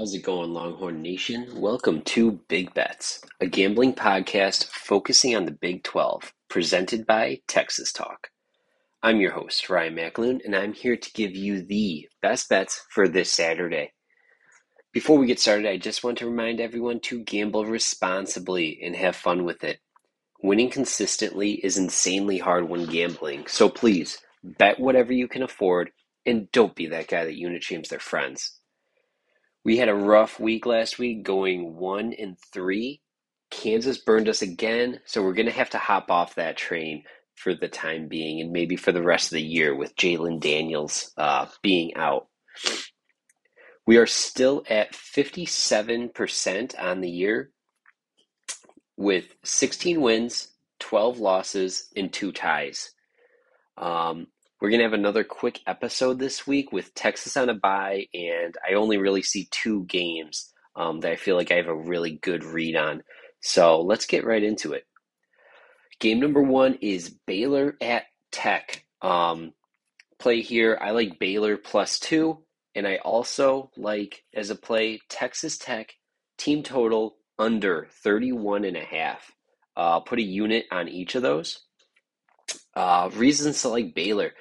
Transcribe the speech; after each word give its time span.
How's 0.00 0.14
it 0.14 0.22
going, 0.22 0.54
Longhorn 0.54 1.02
Nation? 1.02 1.46
Welcome 1.56 2.00
to 2.04 2.40
Big 2.48 2.72
Bets, 2.72 3.20
a 3.38 3.46
gambling 3.46 3.92
podcast 3.92 4.64
focusing 4.68 5.36
on 5.36 5.44
the 5.44 5.50
Big 5.50 5.82
12, 5.82 6.32
presented 6.48 7.06
by 7.06 7.42
Texas 7.46 7.92
Talk. 7.92 8.28
I'm 9.02 9.20
your 9.20 9.32
host, 9.32 9.68
Ryan 9.68 9.96
McAloon, 9.96 10.42
and 10.42 10.56
I'm 10.56 10.72
here 10.72 10.96
to 10.96 11.12
give 11.12 11.36
you 11.36 11.60
the 11.60 12.08
best 12.22 12.48
bets 12.48 12.82
for 12.88 13.08
this 13.08 13.30
Saturday. 13.30 13.92
Before 14.94 15.18
we 15.18 15.26
get 15.26 15.38
started, 15.38 15.66
I 15.66 15.76
just 15.76 16.02
want 16.02 16.16
to 16.16 16.30
remind 16.30 16.62
everyone 16.62 17.00
to 17.00 17.22
gamble 17.22 17.66
responsibly 17.66 18.80
and 18.82 18.96
have 18.96 19.16
fun 19.16 19.44
with 19.44 19.62
it. 19.64 19.80
Winning 20.42 20.70
consistently 20.70 21.62
is 21.62 21.76
insanely 21.76 22.38
hard 22.38 22.70
when 22.70 22.86
gambling, 22.86 23.46
so 23.48 23.68
please 23.68 24.16
bet 24.42 24.80
whatever 24.80 25.12
you 25.12 25.28
can 25.28 25.42
afford 25.42 25.90
and 26.24 26.50
don't 26.52 26.74
be 26.74 26.86
that 26.86 27.08
guy 27.08 27.26
that 27.26 27.36
unit 27.36 27.62
shames 27.62 27.90
their 27.90 27.98
friends. 27.98 28.59
We 29.64 29.76
had 29.76 29.88
a 29.88 29.94
rough 29.94 30.40
week 30.40 30.64
last 30.64 30.98
week 30.98 31.22
going 31.22 31.76
one 31.76 32.14
and 32.14 32.36
three. 32.52 33.02
Kansas 33.50 33.98
burned 33.98 34.28
us 34.28 34.42
again, 34.42 35.00
so 35.04 35.22
we're 35.22 35.34
going 35.34 35.46
to 35.46 35.52
have 35.52 35.70
to 35.70 35.78
hop 35.78 36.10
off 36.10 36.36
that 36.36 36.56
train 36.56 37.04
for 37.34 37.54
the 37.54 37.68
time 37.68 38.08
being 38.08 38.40
and 38.40 38.52
maybe 38.52 38.76
for 38.76 38.92
the 38.92 39.02
rest 39.02 39.26
of 39.26 39.36
the 39.36 39.42
year 39.42 39.74
with 39.74 39.96
Jalon 39.96 40.40
Daniels 40.40 41.12
uh, 41.16 41.46
being 41.62 41.94
out. 41.94 42.28
We 43.86 43.96
are 43.96 44.06
still 44.06 44.62
at 44.68 44.92
57% 44.92 46.82
on 46.82 47.00
the 47.00 47.10
year 47.10 47.50
with 48.96 49.34
16 49.44 50.00
wins, 50.00 50.48
12 50.78 51.18
losses, 51.18 51.88
and 51.96 52.12
two 52.12 52.32
ties. 52.32 52.92
Um, 53.76 54.28
we're 54.60 54.68
going 54.68 54.80
to 54.80 54.84
have 54.84 54.92
another 54.92 55.24
quick 55.24 55.60
episode 55.66 56.18
this 56.18 56.46
week 56.46 56.70
with 56.70 56.94
Texas 56.94 57.36
on 57.36 57.48
a 57.48 57.54
bye, 57.54 58.06
and 58.12 58.54
I 58.68 58.74
only 58.74 58.98
really 58.98 59.22
see 59.22 59.48
two 59.50 59.84
games 59.84 60.52
um, 60.76 61.00
that 61.00 61.12
I 61.12 61.16
feel 61.16 61.36
like 61.36 61.50
I 61.50 61.56
have 61.56 61.68
a 61.68 61.74
really 61.74 62.12
good 62.22 62.44
read 62.44 62.76
on. 62.76 63.02
So 63.40 63.80
let's 63.80 64.04
get 64.04 64.26
right 64.26 64.42
into 64.42 64.74
it. 64.74 64.86
Game 65.98 66.20
number 66.20 66.42
one 66.42 66.78
is 66.82 67.08
Baylor 67.26 67.76
at 67.80 68.04
Tech. 68.32 68.84
Um, 69.00 69.54
play 70.18 70.42
here, 70.42 70.78
I 70.78 70.90
like 70.90 71.18
Baylor 71.18 71.56
plus 71.56 71.98
two, 71.98 72.44
and 72.74 72.86
I 72.86 72.96
also 72.96 73.70
like 73.78 74.24
as 74.34 74.50
a 74.50 74.54
play 74.54 75.00
Texas 75.08 75.56
Tech 75.56 75.94
team 76.36 76.62
total 76.62 77.16
under 77.38 77.88
31 78.02 78.64
and 78.66 78.76
a 78.76 78.84
half. 78.84 79.32
Uh, 79.74 79.92
I'll 79.92 80.02
put 80.02 80.18
a 80.18 80.22
unit 80.22 80.66
on 80.70 80.88
each 80.88 81.14
of 81.14 81.22
those. 81.22 81.60
Uh, 82.74 83.10
reasons 83.14 83.62
to 83.62 83.68
like 83.68 83.94
Baylor. 83.94 84.32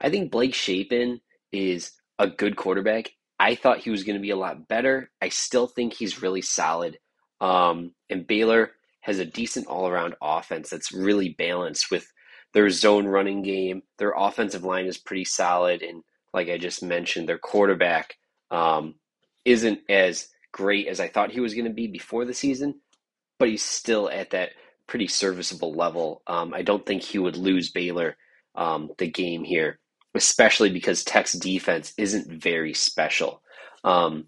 I 0.00 0.10
think 0.10 0.30
Blake 0.30 0.54
Shapen 0.54 1.20
is 1.52 1.92
a 2.18 2.28
good 2.28 2.56
quarterback. 2.56 3.10
I 3.40 3.54
thought 3.54 3.78
he 3.78 3.90
was 3.90 4.04
going 4.04 4.16
to 4.16 4.22
be 4.22 4.30
a 4.30 4.36
lot 4.36 4.68
better. 4.68 5.10
I 5.22 5.28
still 5.28 5.66
think 5.66 5.94
he's 5.94 6.22
really 6.22 6.42
solid. 6.42 6.98
Um, 7.40 7.92
and 8.10 8.26
Baylor 8.26 8.72
has 9.00 9.18
a 9.18 9.24
decent 9.24 9.66
all 9.68 9.88
around 9.88 10.16
offense 10.20 10.70
that's 10.70 10.92
really 10.92 11.30
balanced 11.30 11.90
with 11.90 12.12
their 12.52 12.68
zone 12.70 13.06
running 13.06 13.42
game. 13.42 13.82
Their 13.98 14.12
offensive 14.16 14.64
line 14.64 14.86
is 14.86 14.98
pretty 14.98 15.24
solid. 15.24 15.82
And 15.82 16.02
like 16.34 16.48
I 16.48 16.58
just 16.58 16.82
mentioned, 16.82 17.28
their 17.28 17.38
quarterback 17.38 18.14
um, 18.50 18.96
isn't 19.44 19.80
as 19.88 20.28
great 20.52 20.88
as 20.88 21.00
I 21.00 21.08
thought 21.08 21.30
he 21.30 21.40
was 21.40 21.54
going 21.54 21.66
to 21.66 21.72
be 21.72 21.86
before 21.86 22.24
the 22.24 22.34
season, 22.34 22.80
but 23.38 23.48
he's 23.48 23.62
still 23.62 24.10
at 24.10 24.30
that 24.30 24.50
pretty 24.88 25.06
serviceable 25.06 25.74
level. 25.74 26.22
Um, 26.26 26.52
I 26.54 26.62
don't 26.62 26.84
think 26.84 27.02
he 27.02 27.18
would 27.18 27.36
lose 27.36 27.70
Baylor 27.70 28.16
um, 28.56 28.90
the 28.98 29.08
game 29.08 29.44
here 29.44 29.78
especially 30.14 30.70
because 30.70 31.04
Tech's 31.04 31.32
defense 31.32 31.92
isn't 31.96 32.40
very 32.42 32.74
special. 32.74 33.42
Um, 33.84 34.26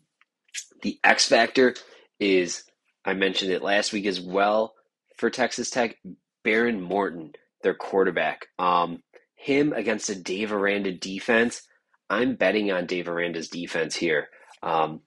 the 0.82 0.98
X 1.02 1.26
factor 1.26 1.74
is, 2.18 2.64
I 3.04 3.14
mentioned 3.14 3.52
it 3.52 3.62
last 3.62 3.92
week 3.92 4.06
as 4.06 4.20
well 4.20 4.74
for 5.16 5.30
Texas 5.30 5.70
Tech, 5.70 5.96
Behren 6.44 6.80
Morton, 6.80 7.32
their 7.62 7.74
quarterback. 7.74 8.46
Um, 8.58 9.02
him 9.34 9.72
against 9.72 10.10
a 10.10 10.14
Dave 10.14 10.52
Aranda 10.52 10.92
defense, 10.92 11.62
I'm 12.08 12.36
betting 12.36 12.70
on 12.72 12.86
Dave 12.86 13.08
Aranda's 13.08 13.48
defense 13.48 13.96
here. 13.96 14.28
Um, 14.62 15.00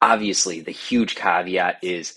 obviously, 0.00 0.60
the 0.60 0.70
huge 0.72 1.14
caveat 1.14 1.78
is 1.82 2.16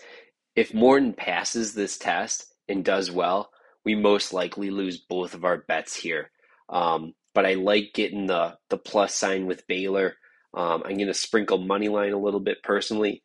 if 0.55 0.73
Morton 0.73 1.13
passes 1.13 1.73
this 1.73 1.97
test 1.97 2.45
and 2.67 2.83
does 2.83 3.11
well, 3.11 3.49
we 3.85 3.95
most 3.95 4.33
likely 4.33 4.69
lose 4.69 4.97
both 4.97 5.33
of 5.33 5.45
our 5.45 5.57
bets 5.57 5.95
here. 5.95 6.31
Um, 6.69 7.13
but 7.33 7.45
I 7.45 7.53
like 7.55 7.91
getting 7.93 8.27
the 8.27 8.57
the 8.69 8.77
plus 8.77 9.15
sign 9.15 9.45
with 9.45 9.67
Baylor. 9.67 10.15
Um, 10.53 10.83
I'm 10.85 10.97
going 10.97 11.07
to 11.07 11.13
sprinkle 11.13 11.57
money 11.59 11.87
line 11.87 12.11
a 12.11 12.19
little 12.19 12.39
bit 12.41 12.61
personally, 12.63 13.23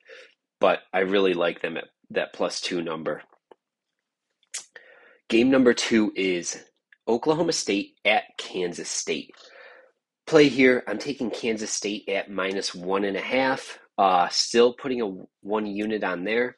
but 0.61 0.81
I 0.93 1.01
really 1.01 1.35
like 1.35 1.61
them 1.61 1.77
at 1.77 1.85
that 2.11 2.33
plus 2.33 2.61
two 2.61 2.83
number. 2.83 3.23
Game 5.29 5.51
number 5.51 5.75
two 5.75 6.13
is 6.15 6.63
Oklahoma 7.09 7.53
State 7.53 7.95
at 8.05 8.25
Kansas 8.39 8.89
State. 8.89 9.33
Play 10.27 10.49
here, 10.49 10.85
I'm 10.87 10.99
taking 10.99 11.31
Kansas 11.31 11.71
State 11.71 12.09
at 12.09 12.31
minus 12.31 12.75
one 12.75 13.05
and 13.05 13.17
a 13.17 13.21
half. 13.21 13.79
Uh, 13.99 14.29
still 14.29 14.75
putting 14.75 15.01
a 15.03 15.25
one 15.41 15.67
unit 15.67 16.05
on 16.05 16.23
there. 16.25 16.57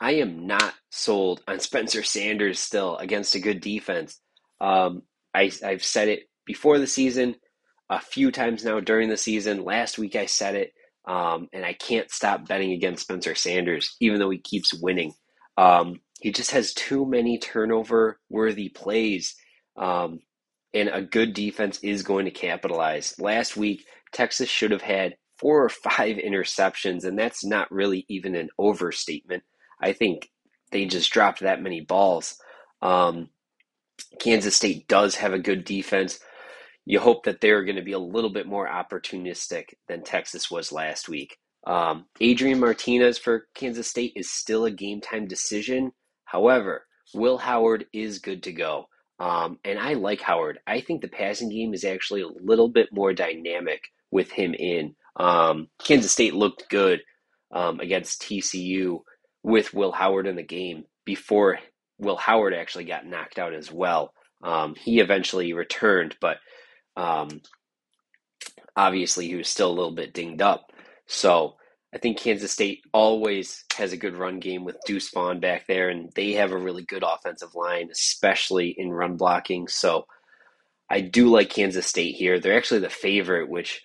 I 0.00 0.12
am 0.14 0.46
not 0.46 0.74
sold 0.90 1.42
on 1.48 1.60
Spencer 1.60 2.02
Sanders 2.02 2.58
still 2.58 2.96
against 2.96 3.34
a 3.34 3.40
good 3.40 3.60
defense. 3.60 4.20
Um, 4.60 5.02
I, 5.34 5.50
I've 5.64 5.84
said 5.84 6.08
it 6.08 6.24
before 6.46 6.78
the 6.78 6.86
season, 6.86 7.36
a 7.90 8.00
few 8.00 8.30
times 8.30 8.64
now 8.64 8.80
during 8.80 9.08
the 9.08 9.16
season. 9.16 9.64
Last 9.64 9.98
week 9.98 10.16
I 10.16 10.26
said 10.26 10.54
it, 10.54 10.72
um, 11.06 11.48
and 11.52 11.64
I 11.64 11.72
can't 11.72 12.10
stop 12.10 12.46
betting 12.46 12.72
against 12.72 13.02
Spencer 13.02 13.34
Sanders, 13.34 13.96
even 14.00 14.18
though 14.18 14.30
he 14.30 14.38
keeps 14.38 14.74
winning. 14.74 15.12
Um, 15.56 16.00
he 16.20 16.32
just 16.32 16.50
has 16.50 16.74
too 16.74 17.06
many 17.06 17.38
turnover 17.38 18.18
worthy 18.28 18.68
plays, 18.68 19.34
um, 19.76 20.20
and 20.74 20.88
a 20.88 21.02
good 21.02 21.32
defense 21.34 21.78
is 21.82 22.02
going 22.02 22.24
to 22.26 22.30
capitalize. 22.30 23.14
Last 23.18 23.56
week, 23.56 23.84
Texas 24.12 24.48
should 24.48 24.70
have 24.70 24.82
had 24.82 25.16
four 25.38 25.64
or 25.64 25.68
five 25.68 26.16
interceptions, 26.26 27.04
and 27.04 27.18
that's 27.18 27.44
not 27.44 27.70
really 27.70 28.04
even 28.08 28.34
an 28.34 28.48
overstatement. 28.58 29.42
I 29.80 29.92
think 29.92 30.30
they 30.70 30.86
just 30.86 31.12
dropped 31.12 31.40
that 31.40 31.62
many 31.62 31.80
balls. 31.80 32.38
Um, 32.82 33.30
Kansas 34.20 34.56
State 34.56 34.88
does 34.88 35.16
have 35.16 35.32
a 35.32 35.38
good 35.38 35.64
defense. 35.64 36.20
You 36.84 37.00
hope 37.00 37.24
that 37.24 37.40
they're 37.40 37.64
going 37.64 37.76
to 37.76 37.82
be 37.82 37.92
a 37.92 37.98
little 37.98 38.30
bit 38.30 38.46
more 38.46 38.68
opportunistic 38.68 39.74
than 39.88 40.02
Texas 40.02 40.50
was 40.50 40.72
last 40.72 41.08
week. 41.08 41.36
Um, 41.66 42.06
Adrian 42.20 42.60
Martinez 42.60 43.18
for 43.18 43.46
Kansas 43.54 43.88
State 43.88 44.12
is 44.16 44.30
still 44.30 44.64
a 44.64 44.70
game 44.70 45.00
time 45.00 45.26
decision. 45.26 45.92
However, 46.24 46.86
Will 47.14 47.38
Howard 47.38 47.86
is 47.92 48.18
good 48.18 48.42
to 48.44 48.52
go. 48.52 48.86
Um, 49.18 49.58
and 49.64 49.78
I 49.78 49.94
like 49.94 50.20
Howard. 50.20 50.60
I 50.66 50.80
think 50.80 51.02
the 51.02 51.08
passing 51.08 51.50
game 51.50 51.74
is 51.74 51.84
actually 51.84 52.22
a 52.22 52.28
little 52.28 52.68
bit 52.68 52.88
more 52.92 53.12
dynamic 53.12 53.82
with 54.10 54.30
him 54.30 54.54
in. 54.54 54.94
Um, 55.16 55.68
Kansas 55.82 56.12
State 56.12 56.34
looked 56.34 56.68
good 56.70 57.00
um, 57.52 57.80
against 57.80 58.22
TCU 58.22 59.00
with 59.42 59.74
Will 59.74 59.92
Howard 59.92 60.26
in 60.26 60.36
the 60.36 60.42
game 60.42 60.84
before 61.04 61.58
Will 61.98 62.16
Howard 62.16 62.54
actually 62.54 62.84
got 62.84 63.06
knocked 63.06 63.38
out 63.38 63.54
as 63.54 63.72
well. 63.72 64.12
Um, 64.42 64.74
he 64.74 65.00
eventually 65.00 65.52
returned, 65.52 66.16
but 66.20 66.38
um, 66.96 67.40
obviously 68.76 69.26
he 69.26 69.36
was 69.36 69.48
still 69.48 69.70
a 69.70 69.74
little 69.74 69.94
bit 69.94 70.14
dinged 70.14 70.42
up. 70.42 70.70
So 71.06 71.56
I 71.92 71.98
think 71.98 72.18
Kansas 72.18 72.52
State 72.52 72.82
always 72.92 73.64
has 73.76 73.92
a 73.92 73.96
good 73.96 74.16
run 74.16 74.40
game 74.40 74.64
with 74.64 74.76
Deuce 74.86 75.10
Vaughn 75.10 75.40
back 75.40 75.66
there, 75.66 75.88
and 75.88 76.12
they 76.14 76.32
have 76.32 76.52
a 76.52 76.58
really 76.58 76.84
good 76.84 77.02
offensive 77.02 77.54
line, 77.54 77.88
especially 77.90 78.74
in 78.76 78.92
run 78.92 79.16
blocking. 79.16 79.68
So 79.68 80.06
I 80.90 81.00
do 81.00 81.28
like 81.28 81.50
Kansas 81.50 81.86
State 81.86 82.14
here. 82.14 82.38
They're 82.38 82.56
actually 82.56 82.80
the 82.80 82.90
favorite, 82.90 83.48
which 83.48 83.82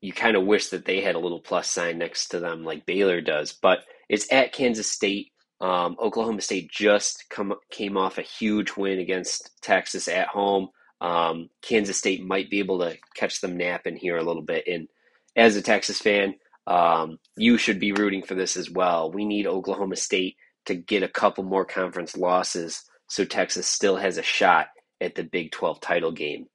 you 0.00 0.12
kind 0.12 0.36
of 0.36 0.44
wish 0.44 0.68
that 0.68 0.84
they 0.84 1.00
had 1.00 1.14
a 1.14 1.20
little 1.20 1.40
plus 1.40 1.70
sign 1.70 1.98
next 1.98 2.28
to 2.28 2.40
them 2.40 2.64
like 2.64 2.86
Baylor 2.86 3.20
does. 3.20 3.52
But 3.52 3.80
it's 4.10 4.30
at 4.32 4.52
Kansas 4.52 4.90
State. 4.90 5.28
Um, 5.60 5.96
Oklahoma 6.02 6.40
State 6.40 6.70
just 6.70 7.24
come 7.30 7.54
came 7.70 7.96
off 7.96 8.18
a 8.18 8.22
huge 8.22 8.76
win 8.76 8.98
against 8.98 9.50
Texas 9.62 10.08
at 10.08 10.26
home. 10.28 10.68
Um, 11.00 11.48
Kansas 11.62 11.96
State 11.96 12.22
might 12.26 12.50
be 12.50 12.58
able 12.58 12.80
to 12.80 12.98
catch 13.14 13.40
them 13.40 13.56
napping 13.56 13.96
here 13.96 14.16
a 14.16 14.24
little 14.24 14.42
bit. 14.42 14.64
And 14.66 14.88
as 15.36 15.54
a 15.54 15.62
Texas 15.62 16.00
fan, 16.00 16.34
um, 16.66 17.18
you 17.36 17.56
should 17.56 17.78
be 17.78 17.92
rooting 17.92 18.22
for 18.22 18.34
this 18.34 18.56
as 18.56 18.68
well. 18.68 19.12
We 19.12 19.24
need 19.24 19.46
Oklahoma 19.46 19.96
State 19.96 20.36
to 20.66 20.74
get 20.74 21.04
a 21.04 21.08
couple 21.08 21.44
more 21.44 21.64
conference 21.64 22.16
losses 22.16 22.82
so 23.08 23.24
Texas 23.24 23.66
still 23.66 23.96
has 23.96 24.18
a 24.18 24.22
shot 24.22 24.68
at 25.00 25.14
the 25.14 25.24
Big 25.24 25.52
12 25.52 25.80
title 25.80 26.12
game. 26.12 26.46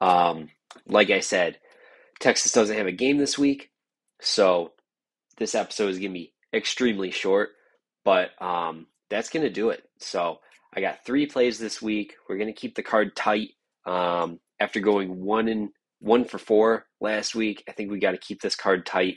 Um, 0.00 0.50
like 0.86 1.10
I 1.10 1.20
said, 1.20 1.58
Texas 2.20 2.52
doesn't 2.52 2.76
have 2.76 2.86
a 2.86 2.92
game 2.92 3.18
this 3.18 3.38
week, 3.38 3.70
so 4.20 4.72
this 5.38 5.54
episode 5.54 5.90
is 5.90 5.98
going 5.98 6.12
to 6.12 6.18
be 6.18 6.32
extremely 6.54 7.10
short 7.10 7.50
but 8.06 8.40
um, 8.40 8.86
that's 9.10 9.30
going 9.30 9.42
to 9.42 9.50
do 9.50 9.70
it. 9.70 9.82
So 9.98 10.38
I 10.72 10.80
got 10.80 11.04
three 11.04 11.26
plays 11.26 11.58
this 11.58 11.82
week. 11.82 12.14
We're 12.28 12.38
going 12.38 12.54
to 12.54 12.58
keep 12.58 12.76
the 12.76 12.82
card 12.84 13.16
tight. 13.16 13.50
Um, 13.84 14.38
after 14.60 14.78
going 14.78 15.24
one 15.24 15.48
and 15.48 15.70
one 15.98 16.24
for 16.24 16.38
four 16.38 16.86
last 17.00 17.34
week, 17.34 17.64
I 17.68 17.72
think 17.72 17.90
we 17.90 17.98
got 17.98 18.12
to 18.12 18.18
keep 18.18 18.40
this 18.40 18.54
card 18.54 18.86
tight. 18.86 19.16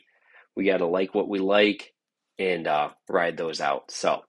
We 0.56 0.66
got 0.66 0.78
to 0.78 0.88
like 0.88 1.14
what 1.14 1.30
we 1.30 1.38
like 1.38 1.94
and 2.40 2.66
uh, 2.66 2.90
ride 3.08 3.38
those 3.38 3.62
out. 3.62 3.92
So 3.92 4.22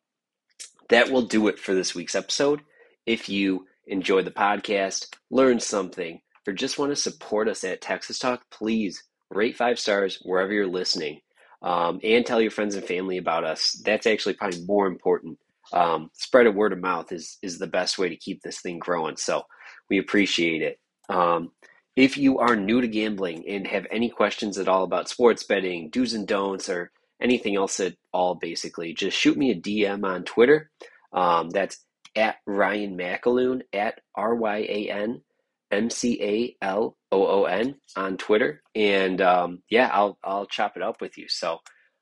that 0.90 1.10
will 1.10 1.22
do 1.22 1.48
it 1.48 1.58
for 1.58 1.74
this 1.74 1.94
week's 1.94 2.14
episode. 2.14 2.60
If 3.06 3.30
you 3.30 3.64
enjoy 3.86 4.22
the 4.22 4.30
podcast, 4.30 5.06
learn 5.30 5.58
something, 5.58 6.20
or 6.46 6.52
just 6.52 6.78
want 6.78 6.92
to 6.92 6.96
support 6.96 7.48
us 7.48 7.64
at 7.64 7.80
Texas 7.80 8.18
Talk, 8.18 8.42
please 8.50 9.02
rate 9.30 9.56
five 9.56 9.78
stars 9.78 10.18
wherever 10.22 10.52
you're 10.52 10.66
listening 10.66 11.20
um, 11.62 12.00
and 12.02 12.24
tell 12.24 12.40
your 12.40 12.50
friends 12.50 12.74
and 12.74 12.84
family 12.84 13.18
about 13.18 13.44
us. 13.44 13.80
That's 13.84 14.06
actually 14.06 14.34
probably 14.34 14.64
more 14.64 14.86
important. 14.86 15.38
Um, 15.72 16.10
spread 16.14 16.46
a 16.46 16.50
word 16.50 16.72
of 16.72 16.80
mouth 16.80 17.12
is, 17.12 17.38
is 17.42 17.58
the 17.58 17.66
best 17.66 17.98
way 17.98 18.08
to 18.08 18.16
keep 18.16 18.42
this 18.42 18.60
thing 18.60 18.78
growing. 18.78 19.16
So 19.16 19.44
we 19.88 19.98
appreciate 19.98 20.62
it. 20.62 20.80
Um, 21.08 21.52
if 21.96 22.16
you 22.16 22.38
are 22.38 22.56
new 22.56 22.80
to 22.80 22.88
gambling 22.88 23.44
and 23.48 23.66
have 23.66 23.86
any 23.90 24.08
questions 24.08 24.58
at 24.58 24.68
all 24.68 24.84
about 24.84 25.08
sports 25.08 25.42
betting, 25.44 25.90
do's 25.90 26.14
and 26.14 26.26
don'ts, 26.26 26.68
or 26.68 26.92
anything 27.20 27.56
else 27.56 27.78
at 27.80 27.94
all, 28.12 28.36
basically, 28.36 28.94
just 28.94 29.16
shoot 29.16 29.36
me 29.36 29.50
a 29.50 29.54
DM 29.54 30.04
on 30.04 30.24
Twitter. 30.24 30.70
Um, 31.12 31.50
that's 31.50 31.84
at 32.16 32.36
Ryan 32.46 32.96
McAloon, 32.96 33.62
at 33.72 34.00
R 34.14 34.34
Y 34.34 34.58
A 34.58 34.90
N 34.90 35.22
M 35.70 35.90
C 35.90 36.20
A 36.22 36.64
L 36.64 36.96
O 37.12 37.26
O 37.26 37.44
N 37.44 37.76
on 37.96 38.16
Twitter. 38.16 38.62
And 38.74 39.20
um, 39.20 39.62
yeah, 39.70 39.90
I'll, 39.92 40.18
I'll 40.22 40.46
chop 40.46 40.76
it 40.76 40.82
up 40.82 41.00
with 41.00 41.18
you. 41.18 41.28
So 41.28 41.58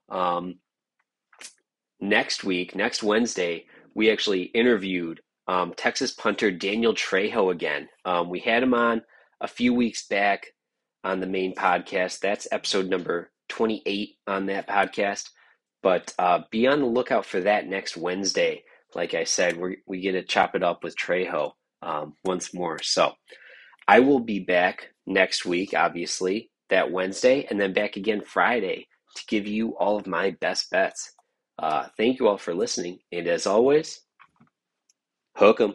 um, 0.09 0.57
next 2.01 2.45
week, 2.45 2.75
next 2.75 3.03
Wednesday, 3.03 3.67
we 3.95 4.11
actually 4.11 4.43
interviewed 4.43 5.21
um, 5.47 5.73
Texas 5.77 6.13
punter 6.13 6.51
Daniel 6.51 6.95
Trejo 6.95 7.51
again. 7.51 7.89
Um, 8.05 8.29
we 8.29 8.41
had 8.41 8.63
him 8.63 8.75
on 8.75 9.03
a 9.41 9.49
few 9.49 9.75
weeks 9.75 10.07
back 10.07 10.49
on 11.05 11.21
the 11.21 11.27
main 11.27 11.55
podcast. 11.55 12.21
That's 12.21 12.49
episode 12.53 12.87
number 12.89 13.31
28 13.49 14.17
on 14.27 14.47
that 14.47 14.69
podcast. 14.69 15.31
But 15.83 16.15
uh, 16.19 16.41
be 16.51 16.67
on 16.67 16.81
the 16.81 16.87
lookout 16.87 17.25
for 17.25 17.41
that 17.41 17.67
next 17.67 17.97
Wednesday. 17.97 18.65
Like 18.95 19.15
I 19.15 19.25
said, 19.25 19.57
we 19.57 19.79
we 19.87 20.01
get 20.01 20.13
to 20.13 20.23
chop 20.23 20.55
it 20.55 20.63
up 20.63 20.83
with 20.83 20.97
Trejo 20.97 21.53
um, 21.83 22.15
once 22.25 22.53
more. 22.53 22.83
So 22.83 23.13
I 23.89 24.01
will 24.01 24.21
be 24.21 24.41
back 24.41 24.91
next 25.07 25.47
week, 25.47 25.75
obviously, 25.75 26.51
that 26.71 26.93
Wednesday, 26.93 27.47
and 27.51 27.61
then 27.61 27.73
back 27.73 27.97
again 27.97 28.23
Friday 28.23 28.87
to 29.17 29.25
give 29.29 29.49
you 29.49 29.77
all 29.79 29.97
of 29.97 30.07
my 30.07 30.33
best 30.43 30.71
bets. 30.71 31.13
Uh, 31.59 31.89
thank 31.97 32.21
you 32.21 32.29
all 32.29 32.39
for 32.39 32.55
listening. 32.55 33.01
And 33.13 33.27
as 33.29 33.47
always, 33.47 34.03
hook 35.37 35.61
'em. 35.63 35.75